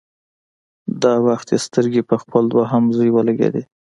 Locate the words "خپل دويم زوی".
2.21-3.09